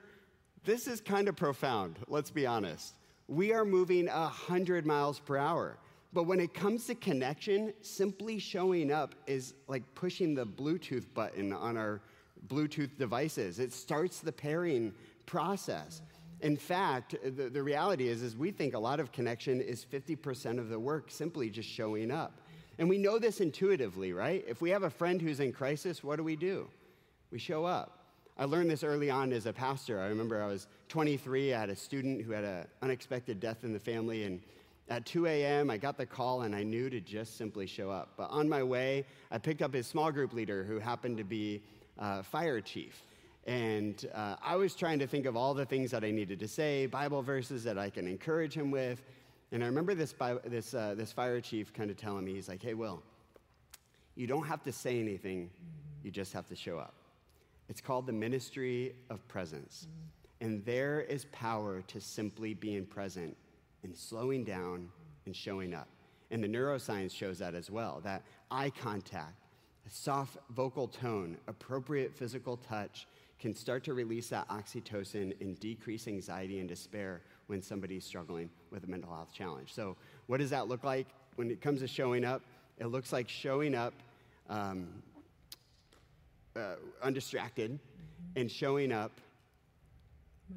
[0.64, 2.94] this is kind of profound, let's be honest.
[3.28, 5.78] We are moving 100 miles per hour.
[6.14, 11.52] But when it comes to connection, simply showing up is like pushing the Bluetooth button
[11.52, 12.02] on our
[12.48, 13.60] Bluetooth devices.
[13.60, 14.94] It starts the pairing
[15.26, 16.02] process.
[16.44, 20.60] In fact, the, the reality is, is we think a lot of connection is 50%
[20.60, 22.42] of the work simply just showing up.
[22.78, 24.44] And we know this intuitively, right?
[24.46, 26.68] If we have a friend who's in crisis, what do we do?
[27.32, 28.00] We show up.
[28.38, 30.02] I learned this early on as a pastor.
[30.02, 33.72] I remember I was 23, I had a student who had an unexpected death in
[33.72, 34.42] the family, and
[34.90, 38.16] at 2 a.m., I got the call and I knew to just simply show up.
[38.18, 41.62] But on my way, I picked up his small group leader who happened to be
[41.98, 43.02] uh, fire chief.
[43.46, 46.48] And uh, I was trying to think of all the things that I needed to
[46.48, 49.04] say, Bible verses that I can encourage him with.
[49.52, 50.14] And I remember this,
[50.46, 53.04] this, uh, this fire chief kind of telling me, he's like, hey, Will,
[54.16, 55.50] you don't have to say anything,
[56.04, 56.94] you just have to show up.
[57.70, 59.88] It's called the ministry of presence.
[60.42, 63.36] And there is power to simply being present
[63.84, 64.90] and slowing down
[65.26, 65.88] and showing up.
[66.32, 69.36] And the neuroscience shows that as well that eye contact,
[69.86, 73.08] a soft vocal tone, appropriate physical touch,
[73.40, 78.84] can start to release that oxytocin and decrease anxiety and despair when somebody's struggling with
[78.84, 79.74] a mental health challenge.
[79.74, 79.96] So,
[80.28, 82.42] what does that look like when it comes to showing up?
[82.80, 83.94] It looks like showing up
[84.50, 84.88] um,
[86.56, 88.40] uh, undistracted mm-hmm.
[88.40, 89.12] and showing up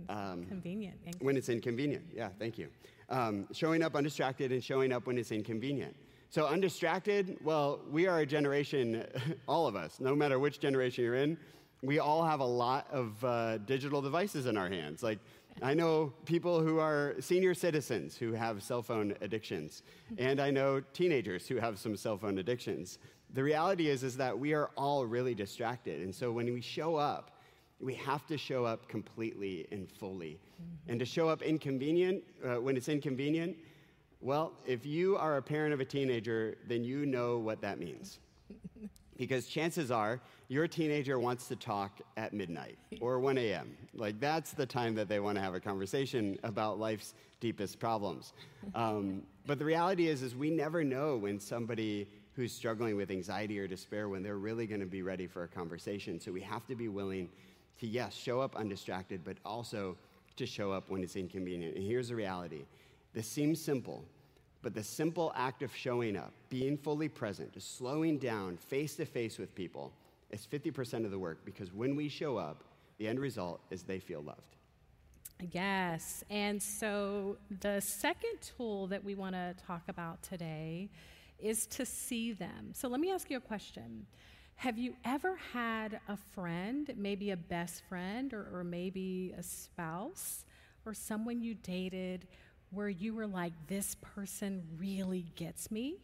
[0.09, 0.97] um, convenient.
[1.21, 2.05] When it's inconvenient.
[2.15, 2.69] Yeah, thank you.
[3.09, 5.95] Um, showing up undistracted and showing up when it's inconvenient.
[6.29, 9.07] So, undistracted, well, we are a generation,
[9.49, 11.39] all of us, no matter which generation you're in,
[11.83, 15.03] we all have a lot of uh, digital devices in our hands.
[15.03, 15.19] Like,
[15.63, 19.83] I know people who are senior citizens who have cell phone addictions,
[20.19, 22.99] and I know teenagers who have some cell phone addictions.
[23.33, 26.03] The reality is, is that we are all really distracted.
[26.03, 27.39] And so when we show up,
[27.81, 30.39] we have to show up completely and fully.
[30.61, 30.91] Mm-hmm.
[30.91, 33.57] And to show up inconvenient, uh, when it's inconvenient,
[34.21, 38.19] well, if you are a parent of a teenager, then you know what that means.
[39.17, 43.77] because chances are your teenager wants to talk at midnight or 1 a.m.
[43.95, 48.33] Like, that's the time that they want to have a conversation about life's deepest problems.
[48.75, 52.07] Um, but the reality is, is we never know when somebody
[52.37, 55.49] who's struggling with anxiety or despair, when they're really going to be ready for a
[55.49, 56.21] conversation.
[56.21, 57.29] So we have to be willing
[57.81, 59.97] to, yes, show up undistracted, but also
[60.37, 61.77] to show up when it's inconvenient.
[61.77, 62.65] And here's the reality
[63.15, 64.05] this seems simple,
[64.63, 69.07] but the simple act of showing up, being fully present, just slowing down face to
[69.07, 69.91] face with people,
[70.31, 72.65] is 50% of the work because when we show up,
[72.99, 74.57] the end result is they feel loved.
[75.53, 76.25] Yes.
[76.31, 80.91] And so the second tool that we want to talk about today
[81.39, 82.71] is to see them.
[82.73, 84.07] So let me ask you a question.
[84.57, 90.47] Have you ever had a friend, maybe a best friend or, or maybe a spouse
[90.87, 92.27] or someone you dated,
[92.71, 95.99] where you were like, this person really gets me?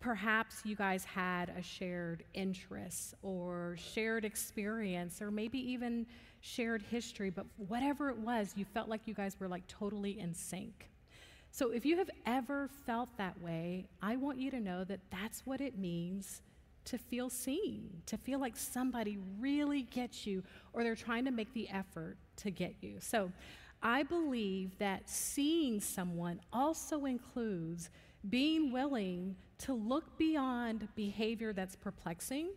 [0.00, 6.06] Perhaps you guys had a shared interest or shared experience or maybe even
[6.40, 10.32] shared history, but whatever it was, you felt like you guys were like totally in
[10.32, 10.88] sync.
[11.50, 15.44] So if you have ever felt that way, I want you to know that that's
[15.44, 16.42] what it means
[16.84, 21.52] to feel seen, to feel like somebody really gets you or they're trying to make
[21.54, 22.96] the effort to get you.
[23.00, 23.32] So
[23.82, 27.90] I believe that seeing someone also includes
[28.30, 32.50] being willing to look beyond behavior that's perplexing,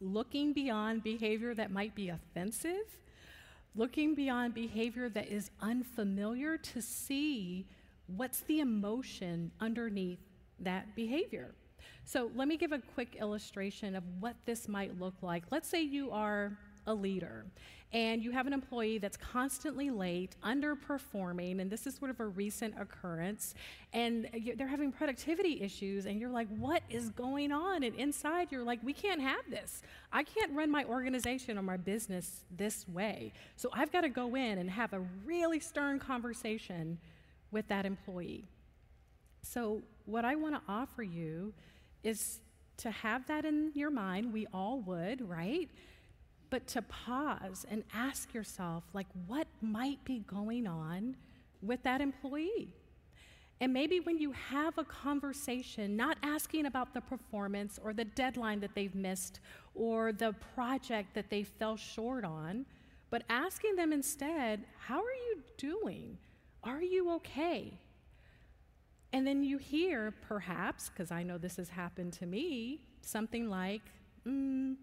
[0.00, 2.98] looking beyond behavior that might be offensive,
[3.74, 7.66] looking beyond behavior that is unfamiliar to see
[8.06, 10.20] what's the emotion underneath
[10.60, 11.54] that behavior.
[12.06, 15.44] So, let me give a quick illustration of what this might look like.
[15.50, 17.46] Let's say you are a leader
[17.94, 22.26] and you have an employee that's constantly late, underperforming, and this is sort of a
[22.26, 23.54] recent occurrence,
[23.92, 27.84] and they're having productivity issues, and you're like, what is going on?
[27.84, 29.80] And inside, you're like, we can't have this.
[30.12, 33.32] I can't run my organization or my business this way.
[33.54, 36.98] So I've got to go in and have a really stern conversation
[37.52, 38.48] with that employee.
[39.42, 41.54] So, what I want to offer you
[42.02, 42.40] is
[42.78, 44.32] to have that in your mind.
[44.32, 45.70] We all would, right?
[46.54, 51.16] But to pause and ask yourself, like, what might be going on
[51.62, 52.72] with that employee?
[53.60, 58.60] And maybe when you have a conversation, not asking about the performance or the deadline
[58.60, 59.40] that they've missed
[59.74, 62.66] or the project that they fell short on,
[63.10, 66.16] but asking them instead, How are you doing?
[66.62, 67.80] Are you okay?
[69.12, 73.82] And then you hear, perhaps, because I know this has happened to me, something like,
[74.24, 74.76] mm,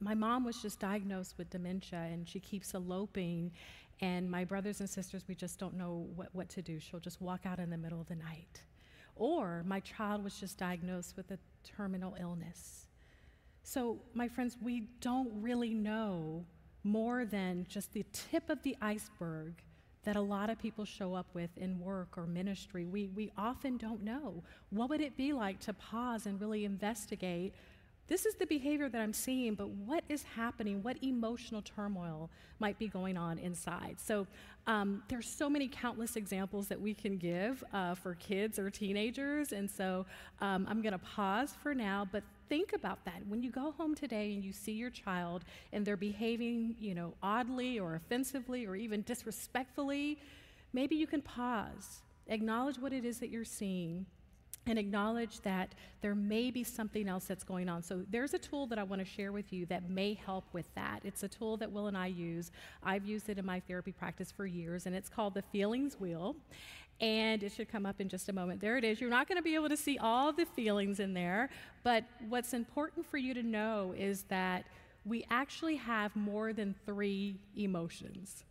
[0.00, 3.52] my mom was just diagnosed with dementia and she keeps eloping.
[4.00, 6.78] And my brothers and sisters, we just don't know what, what to do.
[6.80, 8.62] She'll just walk out in the middle of the night.
[9.16, 12.86] Or my child was just diagnosed with a terminal illness.
[13.62, 16.44] So, my friends, we don't really know
[16.82, 19.54] more than just the tip of the iceberg
[20.04, 22.84] that a lot of people show up with in work or ministry.
[22.84, 24.42] We, we often don't know.
[24.68, 27.54] What would it be like to pause and really investigate
[28.06, 30.82] this is the behavior that I'm seeing, but what is happening?
[30.82, 33.96] What emotional turmoil might be going on inside?
[33.98, 34.26] So
[34.66, 39.52] um, there's so many countless examples that we can give uh, for kids or teenagers,
[39.52, 40.04] and so
[40.40, 42.06] um, I'm going to pause for now.
[42.10, 45.84] But think about that when you go home today and you see your child and
[45.84, 50.18] they're behaving, you know, oddly or offensively or even disrespectfully.
[50.74, 54.06] Maybe you can pause, acknowledge what it is that you're seeing
[54.66, 57.82] and acknowledge that there may be something else that's going on.
[57.82, 60.66] So, there's a tool that I want to share with you that may help with
[60.74, 61.00] that.
[61.04, 62.50] It's a tool that Will and I use.
[62.82, 66.36] I've used it in my therapy practice for years, and it's called the Feelings Wheel.
[67.00, 68.60] And it should come up in just a moment.
[68.60, 69.00] There it is.
[69.00, 71.50] You're not going to be able to see all the feelings in there,
[71.82, 74.64] but what's important for you to know is that
[75.04, 78.44] we actually have more than three emotions,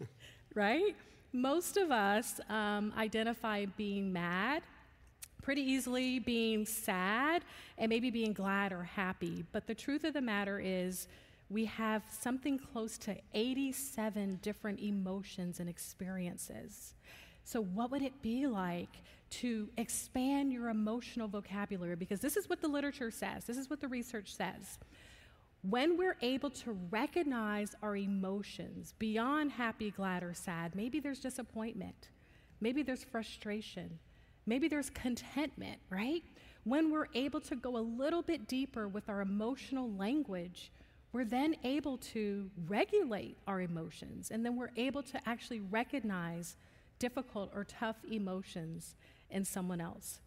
[0.54, 0.96] right?
[1.32, 4.62] Most of us um, identify being mad
[5.48, 7.42] pretty easily being sad
[7.78, 9.42] and maybe being glad or happy.
[9.50, 11.08] But the truth of the matter is,
[11.48, 16.92] we have something close to 87 different emotions and experiences.
[17.44, 18.90] So, what would it be like
[19.40, 21.96] to expand your emotional vocabulary?
[21.96, 24.78] Because this is what the literature says, this is what the research says.
[25.62, 32.10] When we're able to recognize our emotions beyond happy, glad, or sad, maybe there's disappointment,
[32.60, 33.98] maybe there's frustration,
[34.48, 36.22] Maybe there's contentment, right?
[36.64, 40.72] When we're able to go a little bit deeper with our emotional language,
[41.12, 46.56] we're then able to regulate our emotions, and then we're able to actually recognize
[46.98, 48.96] difficult or tough emotions
[49.28, 50.20] in someone else.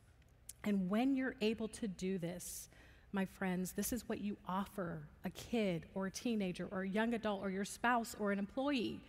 [0.63, 2.69] And when you're able to do this,
[3.13, 7.15] my friends, this is what you offer a kid or a teenager or a young
[7.15, 8.99] adult or your spouse or an employee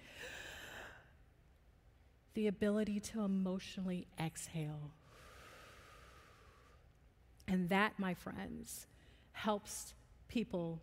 [2.35, 4.91] the ability to emotionally exhale
[7.49, 8.87] and that, my friends,
[9.33, 9.95] helps
[10.29, 10.81] people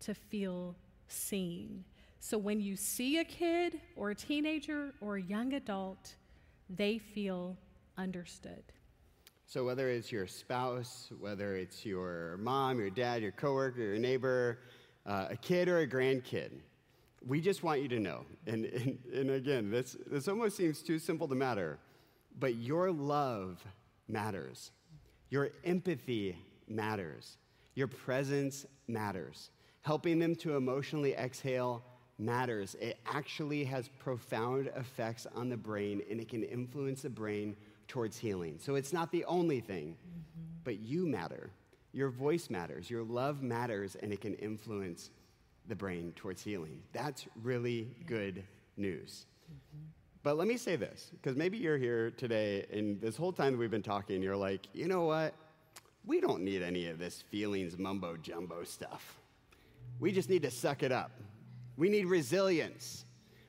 [0.00, 0.76] to feel
[1.08, 1.84] seen.
[2.20, 6.14] So when you see a kid or a teenager or a young adult,
[6.68, 7.56] they feel
[7.96, 8.62] understood.
[9.46, 14.58] So whether it's your spouse, whether it's your mom, your dad, your coworker, your neighbor,
[15.06, 16.50] uh, a kid or a grandkid,
[17.24, 18.24] we just want you to know.
[18.46, 21.78] And, and, and again, this, this almost seems too simple to matter,
[22.40, 23.64] but your love
[24.08, 24.72] matters.
[25.36, 26.34] Your empathy
[26.66, 27.36] matters.
[27.74, 29.50] Your presence matters.
[29.82, 31.82] Helping them to emotionally exhale
[32.18, 32.74] matters.
[32.80, 37.54] It actually has profound effects on the brain and it can influence the brain
[37.86, 38.56] towards healing.
[38.58, 40.46] So it's not the only thing, mm-hmm.
[40.64, 41.50] but you matter.
[41.92, 42.88] Your voice matters.
[42.88, 45.10] Your love matters and it can influence
[45.68, 46.80] the brain towards healing.
[46.94, 48.42] That's really good
[48.78, 49.26] news.
[49.52, 49.95] Mm-hmm.
[50.26, 53.58] But let me say this, because maybe you're here today and this whole time that
[53.60, 55.34] we've been talking, you're like, you know what?
[56.04, 59.20] We don't need any of this feelings mumbo jumbo stuff.
[60.00, 61.12] We just need to suck it up.
[61.76, 63.04] We need resilience.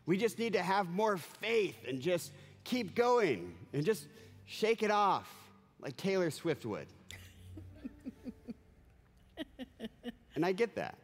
[0.05, 2.31] We just need to have more faith and just
[2.63, 4.05] keep going and just
[4.45, 5.27] shake it off
[5.81, 6.85] like Taylor Swift would.
[10.35, 10.99] and I get that.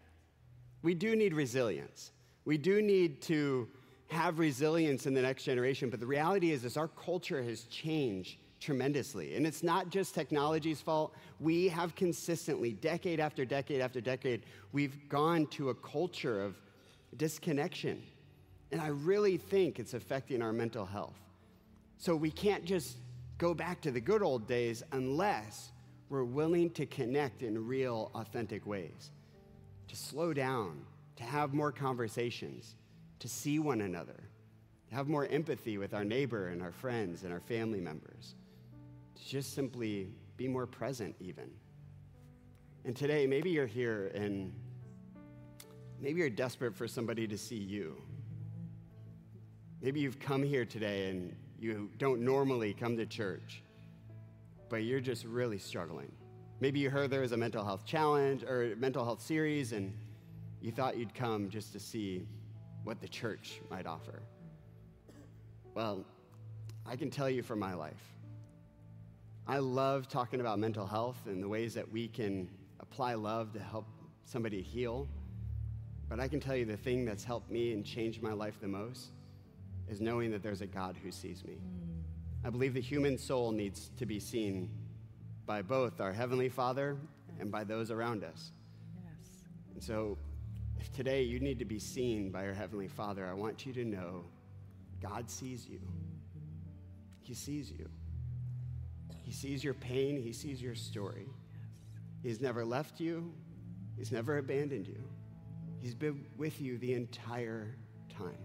[0.83, 2.11] We do need resilience.
[2.45, 3.67] We do need to
[4.13, 8.37] have resilience in the next generation, but the reality is, is our culture has changed
[8.59, 9.35] tremendously.
[9.35, 11.13] And it's not just technology's fault.
[11.39, 16.55] We have consistently, decade after decade after decade, we've gone to a culture of
[17.17, 18.01] disconnection.
[18.71, 21.19] And I really think it's affecting our mental health.
[21.97, 22.97] So we can't just
[23.37, 25.71] go back to the good old days unless
[26.09, 29.11] we're willing to connect in real, authentic ways,
[29.87, 30.81] to slow down,
[31.17, 32.75] to have more conversations,
[33.23, 34.21] to see one another,
[34.89, 38.35] to have more empathy with our neighbor and our friends and our family members
[39.15, 41.49] to just simply be more present, even.
[42.83, 44.51] And today, maybe you're here and
[46.01, 47.95] maybe you're desperate for somebody to see you.
[49.81, 53.63] Maybe you've come here today and you don't normally come to church,
[54.67, 56.11] but you're just really struggling.
[56.59, 59.93] Maybe you heard there was a mental health challenge or mental health series and
[60.59, 62.27] you thought you'd come just to see
[62.83, 64.21] what the church might offer.
[65.73, 66.05] Well,
[66.85, 68.13] I can tell you from my life
[69.45, 72.47] I love talking about mental health and the ways that we can
[72.79, 73.85] apply love to help
[74.23, 75.07] somebody heal.
[76.07, 78.69] But I can tell you the thing that's helped me and changed my life the
[78.69, 79.09] most
[79.89, 81.57] is knowing that there's a God who sees me.
[82.45, 84.69] I believe the human soul needs to be seen
[85.45, 86.95] by both our Heavenly Father
[87.37, 88.53] and by those around us.
[88.95, 89.43] Yes.
[89.73, 90.17] And so,
[90.83, 93.85] if today you need to be seen by your Heavenly Father, I want you to
[93.85, 94.25] know
[95.01, 95.79] God sees you.
[97.21, 97.87] He sees you.
[99.23, 101.29] He sees your pain, He sees your story.
[102.21, 103.33] He's never left you,
[103.95, 105.01] He's never abandoned you.
[105.81, 107.77] He's been with you the entire
[108.09, 108.35] time.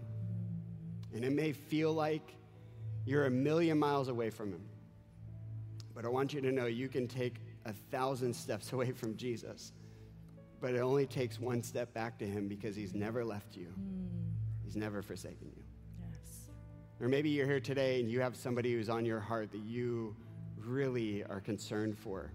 [1.13, 2.35] And it may feel like
[3.05, 4.63] you're a million miles away from Him.
[5.93, 9.73] But I want you to know you can take a thousand steps away from Jesus,
[10.61, 14.07] but it only takes one step back to Him because He's never left you, hmm.
[14.63, 15.63] He's never forsaken you.
[15.99, 16.49] Yes.
[17.01, 20.15] Or maybe you're here today and you have somebody who's on your heart that you
[20.57, 22.31] really are concerned for.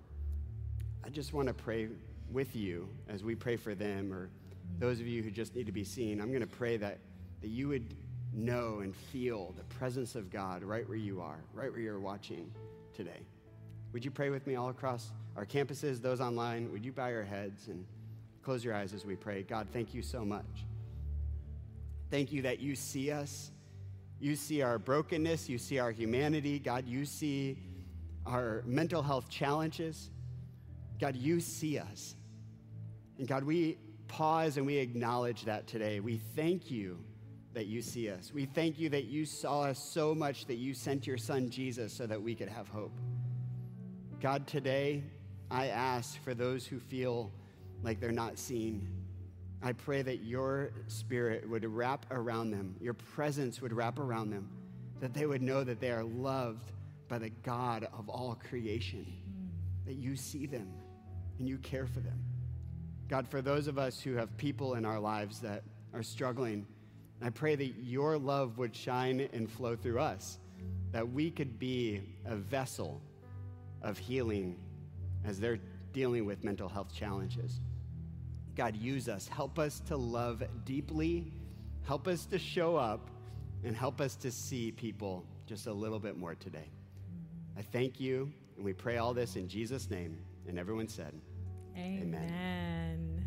[1.04, 1.88] I just want to pray
[2.30, 4.78] with you as we pray for them or hmm.
[4.78, 6.20] those of you who just need to be seen.
[6.20, 6.98] I'm going to pray that,
[7.40, 7.94] that you would
[8.32, 12.50] know and feel the presence of God right where you are, right where you're watching
[12.94, 13.20] today.
[13.92, 16.70] Would you pray with me all across our campuses, those online?
[16.72, 17.86] Would you bow your heads and
[18.44, 19.42] close your eyes as we pray?
[19.42, 20.66] God, thank you so much.
[22.10, 23.50] Thank you that you see us.
[24.20, 25.48] You see our brokenness.
[25.48, 26.58] You see our humanity.
[26.58, 27.58] God, you see
[28.26, 30.10] our mental health challenges.
[31.00, 32.14] God, you see us.
[33.18, 33.78] And God, we
[34.08, 36.00] pause and we acknowledge that today.
[36.00, 36.98] We thank you
[37.54, 38.32] that you see us.
[38.32, 41.92] We thank you that you saw us so much that you sent your son Jesus
[41.92, 42.96] so that we could have hope.
[44.20, 45.04] God, today
[45.50, 47.32] I ask for those who feel
[47.84, 48.88] like they're not seen.
[49.62, 54.48] I pray that your spirit would wrap around them, your presence would wrap around them,
[55.00, 56.72] that they would know that they are loved
[57.08, 59.06] by the God of all creation,
[59.86, 60.72] that you see them
[61.38, 62.22] and you care for them.
[63.08, 65.62] God, for those of us who have people in our lives that
[65.92, 66.66] are struggling,
[67.22, 70.38] I pray that your love would shine and flow through us,
[70.92, 73.00] that we could be a vessel
[73.82, 74.56] of healing
[75.24, 75.60] as they're
[75.92, 77.60] dealing with mental health challenges.
[78.56, 79.28] God, use us.
[79.28, 81.32] Help us to love deeply.
[81.86, 83.10] Help us to show up
[83.64, 86.70] and help us to see people just a little bit more today.
[87.56, 90.18] I thank you, and we pray all this in Jesus' name.
[90.46, 91.14] And everyone said,
[91.76, 92.14] Amen.
[92.14, 93.26] Amen.